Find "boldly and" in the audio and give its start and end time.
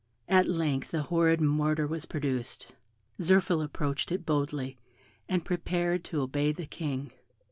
4.25-5.45